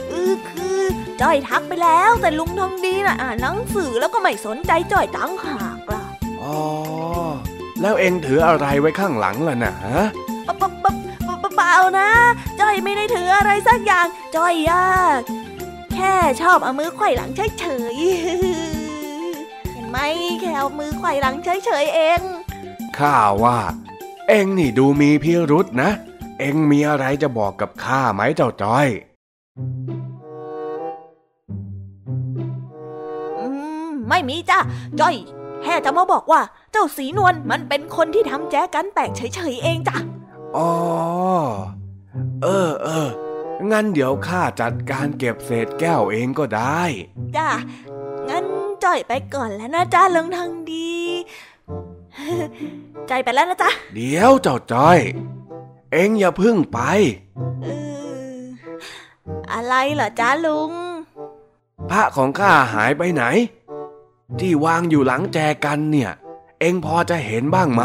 [0.09, 0.81] เออคือ
[1.21, 6.03] จ้อยทักไปแล้วแต่ลุงทองดีน่ะอ่านหนังสือแล้วก็ไม่สนใจจ้อยตั้งหากล่ะ
[6.43, 6.59] อ๋อ
[7.81, 10.01] แล้วเองถืออะไรไว้ข้างหลังล่ะนะฮะ
[10.47, 10.93] ปะปะปะ
[11.43, 12.11] ปะเปล่านะ
[12.61, 15.21] จ้อยไม่ได้ถืออะไรสักอย่างจ้อยยาก
[15.95, 19.99] แค่ชอบเอามือไขว่หลังเฉยๆเห็นไหม
[20.41, 22.21] แค่เอามือไขว่หลังเฉยๆเอง
[22.99, 23.59] ข้าว่า
[24.29, 25.91] เอ็งนี่ดูมีพิรุษนะ
[26.39, 28.89] เอ็งมีอะไรจะบอกกับข้าไหมเจ้าจ้อย
[33.39, 33.47] อื
[33.89, 34.59] ม ไม่มีจ้ะ
[35.01, 35.17] จ้อย
[35.63, 36.41] แค่จะมาบอกว่า
[36.73, 39.97] เจ้าสีนวลมันเป็นคนที่ทำแจกันแตกเฉยๆเองจ้ะ
[40.57, 40.71] อ๋อ
[42.43, 43.09] เออเออ
[43.71, 46.83] งั้นเดี๋ยวข้าจัดการเก็บเศษแก้วเองก็ได้
[47.37, 47.49] จ้า
[48.29, 48.45] งั้น
[48.85, 50.91] จ้อยไปก่อนแล้วนะจ้าลุงทองดี
[53.09, 54.99] ใจไปแล้วนะจ๊ะ เดี๋ยวเจ้าจ้อย
[55.93, 56.79] เองอย่าพึ่งไป
[57.63, 57.69] เอ
[58.39, 58.41] อ
[59.53, 60.73] อะไรเหรอจ้าลุง
[61.91, 63.25] พระของข้าหายไปไหน
[64.41, 66.11] ที่วางอยู่หลังแจกันเนี่ย
[66.61, 67.83] เองพอจะเห็นบ้างไหม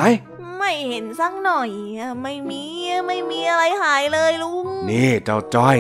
[0.58, 2.64] ไม่เห็นสักหน่อยอะไม่มี
[3.08, 5.78] ไม่มีอะไรหายเลยลุง นี่เจ้าจ้อย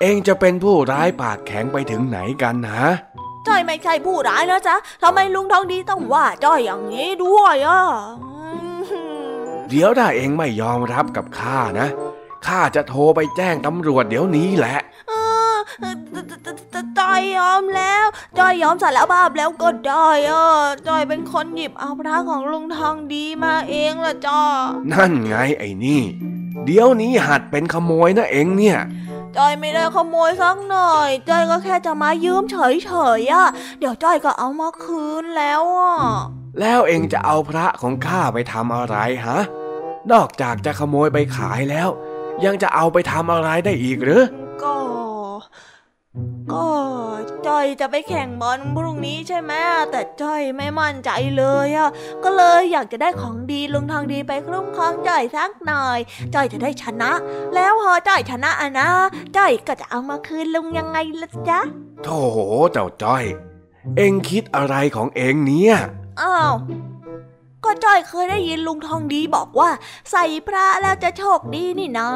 [0.00, 2.88] เองจะเป็นผู้ร้ายปากแข็งไปถึงไหนกันฮะ
[3.48, 7.80] จ้อยไม่ใช่ผู้ร้ายนะจ๊ะทำไมลุงทองดีต้องว่าจ้อยอย่างนี้ด้วยอะ
[8.22, 8.30] อื
[8.80, 11.88] มเดี๋ยวถ้าเองไม่ยอมรับกับข้านะ
[12.46, 14.78] ข้าจะโทรไปแจ้งตำรวจเดี๋ยวนี้แหละ
[15.08, 15.12] เอ
[15.52, 15.94] อเออ
[16.30, 18.06] จจจจ้อยยอมแล้ว
[18.38, 20.46] จ้อยยอมสารภาพแล้วก็ได้อะ
[20.88, 24.40] จ้อยเป็นคนหยิบเอาพระของลุงทองดีมาเองล่ะจ้า
[24.92, 26.02] นั่นไงไอ้นี่
[26.64, 28.78] เดี๋ยวนี้หัดเป็นขโมยนะเองเนี่ย
[29.36, 33.46] จ้อยไม่ได้ขโมยสักหน่อย จ้อยก็แค่จะมายืมเฉยๆอะ
[33.78, 35.96] เดี๋ยวจ้อยก็เอามาคืนแล้วอะ
[36.60, 39.38] แล้วเองจะเอาพระของข้าไปทำอะไรฮะ
[40.12, 41.88] นอกจากจะขโมยไปขายแล้ว
[42.44, 44.24] ยังจะเอาไปทำอะไรได้อีกหรือ
[44.62, 44.74] ก็
[46.52, 46.66] ก็
[47.46, 49.52] จ้อยจะไปแข่งบอลพรุ่งนี้ใช่ไหม
[49.90, 51.90] แต่จ้อยไม่มั่นใจเลยอะ
[52.24, 55.98] ก็เลยอยากจะได้ของดีลุงทองดีไปคุ้มครองจ้อยสักหน่อย
[56.34, 57.10] จ้อยจะได้ชนะ
[57.54, 58.88] แล้วพอจ้อยชนะอะนะ
[59.36, 61.60] จ้อยก็จะเอามาคืนลุงยังไงล่ะจ๊ะ
[62.02, 62.20] โธ่
[62.72, 63.24] เจ้าจ้อย
[63.96, 65.74] เองคิดอะไรของเองเนี่ย
[66.20, 66.54] อ้าว
[67.64, 69.70] ก็จ้อยเคยได้ยินลุงทองดีบอกว่า
[70.10, 72.08] ใส่พระแล้วจะโชคดีนี่นะ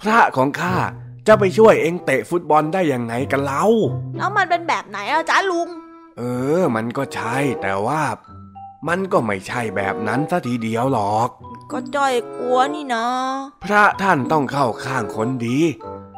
[0.00, 0.76] พระของข้า
[1.26, 3.64] จะไปช่วยเองเตะฟุตบอลได้ยังไงกันเล่า
[4.16, 5.68] แล้วมันเป็นแบบไหนอะจ๊ะลุง
[6.18, 6.22] เอ
[6.60, 8.02] อ มันก็ใช่ แต่ว่า
[8.88, 11.28] มันก็ไม่ใช่แบบนั้นซะทีเดียวหรอก
[11.72, 13.06] ก็จ้อยกลัวนี่นะ
[13.64, 15.58] พระท่านต้องเข้าข้างคนดี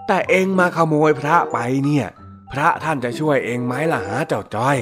[0.06, 2.06] แต่เองมาขโมยพระไปเนี่ย
[2.52, 4.78] พระท่านจะช่วยเองไหมล่ะฮะเจ้าจ้อย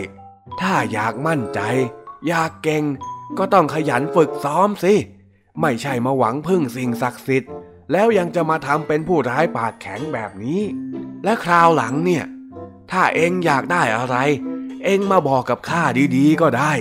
[0.60, 1.60] ถ้าอยากมั่นใจ
[2.28, 2.82] อยากเก่ง
[3.38, 4.94] ก็ต้องขยันฝึกซ้อมสิ
[5.60, 7.52] ไม่ใช่มาหวังพึ่งสิ่งศักดิ์สิทธิ์
[7.92, 10.60] แล้วยังจะมาทำเป็นผู้ร้ายปากแข็งแบบนี้
[11.24, 12.24] และคราวหลังเนี่ย
[12.90, 14.16] ถ้าเองอยากได้อะไร
[14.84, 15.82] เองมาบอกกับข้า
[16.16, 16.72] ดีๆก็ได้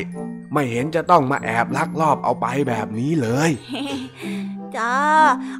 [0.53, 3.51] ไม่เห็นจะต้องมาแอบลักลอบเอาไปแบบนี้เลย
[4.77, 4.93] จ้า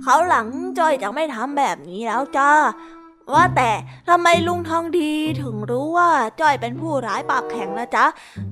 [0.04, 0.48] เขาหลัง
[0.80, 2.52] จอยจะไม่ทำแบบนี้แล้วจ้า
[3.34, 3.72] ว่าแต่
[4.10, 5.12] ทำไมลุงทองดี
[5.42, 6.10] ถึงรู้ว่า
[6.42, 8.06] จ้อยเป็นผู้ร้ายปากแข็งนะจ๊ะ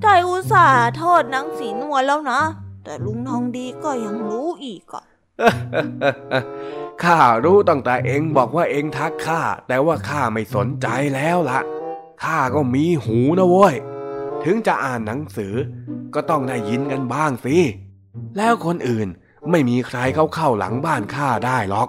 [0.04, 2.40] จ้อยอุตส่าห์โทษนางสีนวลแล้วนะ
[2.84, 5.04] แต่ลุงทองดีก็ยังรู้อีกอะ
[7.04, 11.60] ข้ารู้ตั้งแต่เองบอกว่าเองทักข้าแต่ว่าข้าไม่สนใจแล้วละ
[12.24, 13.74] ข้าก็มีหูนะเว้ย
[14.44, 15.54] ถึงจะอ่านหนังสือ
[16.14, 17.56] ก็ต้องได้ยินกันบ้างสิ
[18.36, 19.08] แล้วคนอื่น
[19.50, 21.88] ไม่มีใครเข้าเข้าหลังบ้านข้าได้หรอก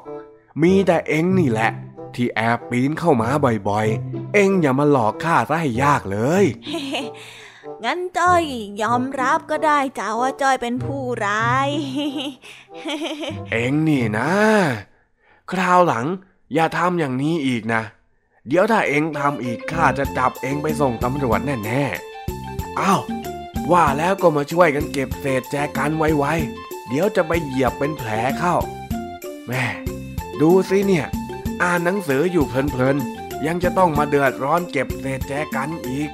[0.62, 1.72] มีแต่เองนี่แหละ
[2.16, 3.30] ที่แอบปีนเข้ามา
[3.70, 6.45] บ่อยๆ เองอย่ามาหลอกข้าซะให้ยากเลย
[7.84, 8.44] งั้นจ้อย
[8.82, 11.70] ยอมรับก็ได้จ้าว่าจ้อยเป็นผู้ร้าย
[13.52, 14.30] เองนี่นะ
[15.52, 16.06] คราวหลัง
[16.54, 17.82] อย่าทำอย่างนี้อีกนะ
[18.48, 23.02] เดี๋ยวถ้าเองทำอีกข้าจะจับเองไปส่งตำรวจแน่ๆอ้าว
[23.72, 28.10] ว่าแล้วก็มาช่วยกันเก็บเศษแจกันไว้ๆเดี๋ยวจะไปเหยียบเป็นแผล
[28.40, 28.56] เข้า
[29.48, 29.66] แม่
[30.42, 31.08] ดูสิเนี่ย
[31.62, 36.10] อ่านหนังสืออยู่เพลินๆยังจะต้องมาเดือดร้อนเก็บเศษแจกันอีก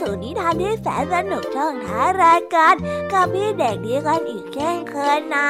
[0.00, 2.74] สู่นิทานที่แสนสนุกช่องท้ารายการ
[3.12, 5.48] กับพี่เด็กดีกันอีกเช่นเคยนะ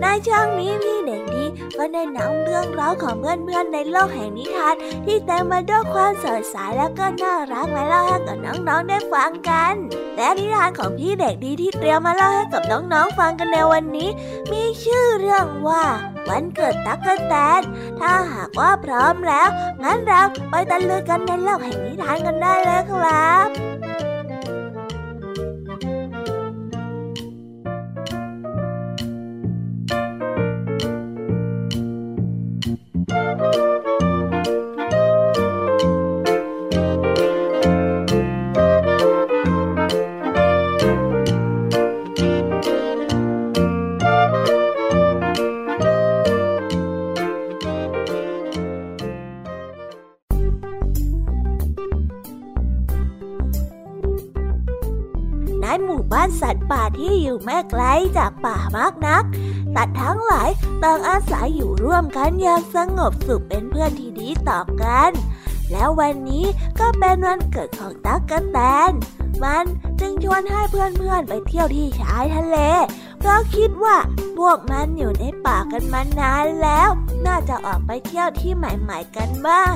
[0.00, 1.44] ในช่องนี้พี่เด็กดี
[1.76, 4.74] ก็ได้นำเรื่องราวของเพื่อนๆในโลกแห่งนิทาน
[5.04, 9.74] ที่เต็มไปด้วยความสดใสและก็น่ารักมาเล่าให้กับน้องๆได้ฟังกัน
[10.16, 14.08] และนิทานของพี่เด็กดีที่เตรียมมาเล่าให้กับน้องๆฟังกันในวันนี้
[14.52, 15.84] มีชื่อเรื่องว่า
[16.28, 16.98] วันเกิดตั๊ก
[17.28, 17.62] แตน
[18.00, 19.48] ถ้าหากว่าพร้อมแล้ว
[19.82, 23.48] งั้นเราไปตะลุยกันในโลกแห่งนิทานกันได้เลยครับ
[57.36, 57.84] ที่อยู่ไม่ไกล
[58.18, 59.24] จากป่ามากนัก
[59.74, 60.48] สัตว์ทั้งหลาย
[60.82, 65.10] ต่างอาศัยอยู่ร่วมกันอย่างสงบสุขเป็นเพื่อนที่ดีต่อกัน
[65.72, 66.44] แล้ววันนี้
[66.80, 68.58] ก็เป็นวันเกิดของตั๊กกะแต
[68.90, 68.92] น
[69.44, 69.64] มัน
[70.00, 72.56] จึงชวนให้เพื่อนๆไปเที่ยวที่ชายทะเล
[73.18, 73.96] เพราะคิดว่า
[74.38, 76.88] พวกมันอยู่ในป่ากันมานานแล้ว
[77.26, 79.74] น่าจะออกไปเที่ยวที่ใหม่ ๆ กันบ้าง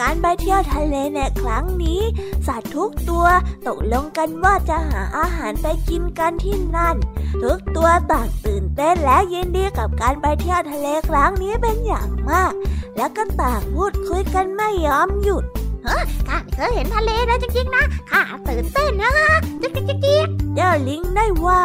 [0.00, 2.00] การไปเที่ยวทะเลในครั้งนี้
[2.46, 3.26] สัตว์ทุกตัว
[3.66, 6.96] ตกลงกันว่าจะหาอาหารไปกินกันที่นั่น
[7.42, 12.52] ทุกตัวต่างตื่นเต้นและยินดีกับการไปเที่ยวทะเลครั้งนี้เป็นอย่างมาก
[12.96, 15.44] แล้วก็ต่างพูดคุยกันไม่ยอมหยุด
[15.84, 15.98] เฮ้
[16.28, 19.12] ข้าเคยเห็นทะเลนะจริงๆนะข้าตื่นเต้นนะ
[19.60, 21.62] จิ๊กจิ๊กจิ๊กเจ้าลิงได้ว่า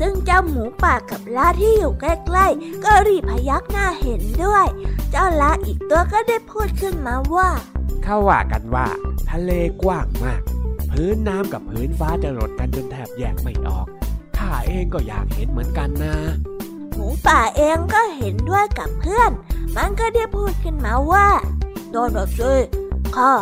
[0.00, 2.04] ซึ่งเจ้าหมูป่ากับลาที่อยู่ใก
[2.36, 4.66] ล้ๆ ก็รีบพยักหน้าเห็นด้วย
[5.10, 7.48] เจ้าลาอีกตัวก็ได้พูดขึ้นมาว่า
[8.04, 8.86] เขาว่ากันว่า
[9.30, 9.50] ทะเล
[9.82, 10.42] กว้างมาก
[10.90, 13.86] พื้นน้ำกับพื้นฟ้าจะหลดกันจนแทบแยกไม่ออก
[14.36, 16.16] ข้าเองก็อยากเห็นเหมือนกันนะ
[16.94, 19.30] หมูป่าเองก็เห็นด้วยกับเพื่อน
[19.76, 21.28] มันก็ได้พูดขึ้นมาว่า
[21.90, 22.52] โดนแบบซิ
[23.16, 23.32] ข้า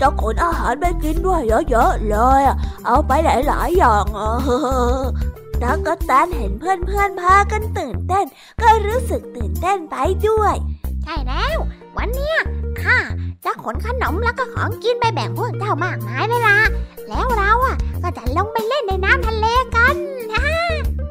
[0.00, 1.40] จะขนอาหารไปกินด้วย
[1.70, 2.42] เยอะๆเลย
[2.86, 4.22] เอาไปหลายๆอย่างเอ
[5.00, 5.02] อ
[5.60, 8.24] แล้วก็แตนเห็นเพื่อนๆพากันตื่นเต้น
[8.60, 9.96] ก็รู้สึกตื่นเต้นไป
[10.28, 10.54] ด้วย
[11.02, 11.56] ใช่แล้ว
[11.96, 12.38] วันเนี้ย
[12.82, 12.98] ข้า
[13.44, 16.58] จะขนขนมแล้วก็ของกินไปแบ่งพวกเจ้ามากมายเลยล่ะ
[17.08, 19.96] แล้วเราอะก็จะลงไปเล่นในน้ำทะเลกัน
[20.32, 20.44] นะ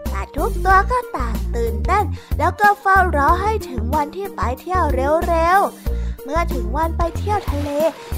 [0.09, 2.05] แต่ทุกตัวก็ต่างตื่นเต้น
[2.37, 7.69] แล้วก็เฝ้ารอให้ถึงวันที่ไปเที่ยวเร็วๆ เมื่อถึงวันไปเที่ยวทะเล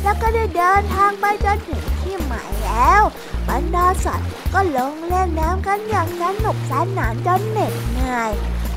[0.04, 3.02] แล้วก็ได้เดินทางไปจนถึงที่หมายแล้ว
[3.50, 8.32] บรรดาสัตว์ก็ลงเล่นน้ำกันอย่างนั้นุกสนานจนเหน็ดเหนื่อย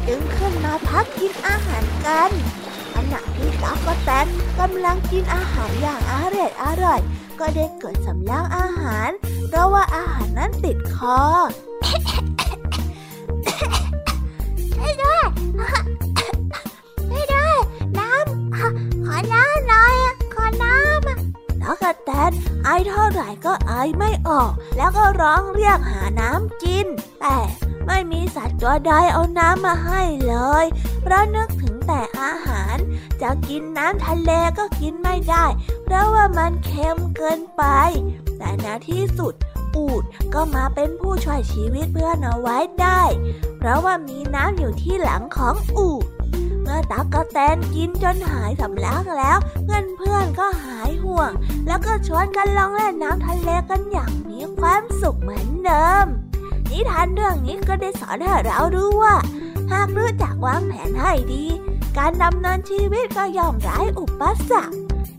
[0.07, 2.31] จึงขึ้นมาพักกินอาหารกัน
[3.13, 4.27] ณะที่ตั๊กแตน
[4.61, 7.01] กำลังกินอาหารอย่างอร่อยอร่อย
[7.41, 9.11] ก็ได้เกิดสำลักอาหาร
[9.49, 11.21] เพราะว่าอาหารนั้นติดคอ
[14.77, 15.17] ช่ได้
[17.09, 17.49] ไม่ได้
[17.99, 18.57] น้ำ
[19.07, 19.95] ขอน้ำหน่อย
[20.35, 20.84] ขอน้ำ
[21.67, 22.31] ตั๊กแตน
[22.65, 26.87] ไอเท่าไหร่ก็ไอไม่ออก แล้วก็ร้องเรียกหาน้ำกิน
[27.21, 27.39] แต่
[27.87, 30.65] ไม่มีสัตว์ตัวใดเอาน้ำมาให้เลย
[31.03, 32.77] เพราะนึกถึงแต่อาหาร
[33.23, 35.45] จะกินน้ำทะเลก็กินไม่ได้
[35.85, 37.63] เพราะว่ามันเค็มเกินไป
[38.39, 39.35] แต่ในที่สุด
[39.77, 40.03] อูด
[40.35, 43.03] ก็มาเป็นผู้ช่วยชีวิตเพื่อนเอาไว้ได้
[43.59, 46.05] เพราะว่ามีน้ำอยู่ที่หลังของอูด
[46.65, 51.31] เมื่อตักกะแตนกินจนหายสำลักแล้ว เพื่อนเพื่อนก็หายห่วง
[51.67, 56.07] แล้วก็ชวนกันลองเล่นน้ำทะเลกันอย่างมีความสุขเหมือนเดิม
[56.71, 59.15] นิทานเรื่องนี้ก็ได้สอนให้เรารู้ว่า
[59.73, 61.45] หากรู้จักวางแผนให้ดี
[61.99, 64.77] การดำเนินชีวิตก็ย่อมไร้อุปสรรค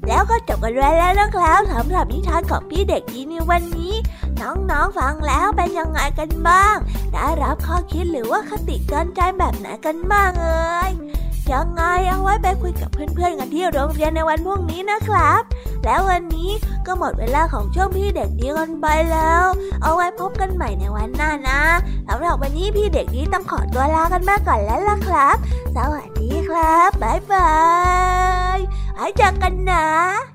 [0.07, 3.93] แล้วก็จบกันไปแล้วนะครับสำหรับนิทานของพี่เด็กดีในวันนี้
[4.41, 6.75] น้องๆฟังแล้วเป็นยังไงกันบ้าง
[7.13, 10.91] ได้รับข้อคิดหรือว่าคติเตือนใจแบบไหนกันบ้างเอ่ย
[11.53, 15.41] ยังไงเอาไว้ไปคุยกับเพื่อนๆกันที่โรงเรียนในวันพรุ่งนี้นะครับ
[15.83, 16.51] แล้ววันนี้
[16.85, 19.43] ก็หมดเวลาของช่วงพี่เด็กดีกันไปแล้ว
[19.81, 21.61] เอาไว้พบกันใหม่ในวันหน้านะ
[22.07, 25.37] สำหรับวันนี้พี่เด็กดีต้องขอตัวลากันมาก่อนแล้วล่ะครับ
[25.75, 27.53] สวัสดีครับบ๊ายบา
[28.55, 28.59] ย
[28.93, 30.34] ไว้เจอกันนะ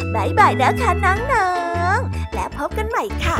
[0.15, 1.51] บายบายนะคะน้อ
[1.95, 3.37] งๆ และพบกันใหม่ค่ะ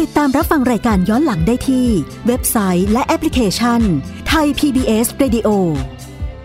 [0.00, 1.86] ติดตามรับฟังรายการย้อนหลังได้ที่
[2.26, 3.80] เว็บไซต์และแอปพลิเคชัน
[4.28, 5.48] ไทย PBS Radio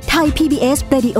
[0.10, 1.20] ไทย PBS Radio